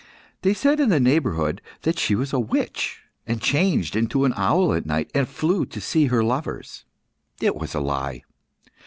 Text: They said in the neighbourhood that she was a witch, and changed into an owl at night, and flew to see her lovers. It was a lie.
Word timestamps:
They 0.41 0.55
said 0.55 0.79
in 0.79 0.89
the 0.89 0.99
neighbourhood 0.99 1.61
that 1.83 1.99
she 1.99 2.15
was 2.15 2.33
a 2.33 2.39
witch, 2.39 3.03
and 3.27 3.39
changed 3.39 3.95
into 3.95 4.25
an 4.25 4.33
owl 4.35 4.73
at 4.73 4.87
night, 4.87 5.11
and 5.13 5.29
flew 5.29 5.63
to 5.67 5.79
see 5.79 6.07
her 6.07 6.23
lovers. 6.23 6.85
It 7.39 7.55
was 7.55 7.75
a 7.75 7.81
lie. 7.81 8.23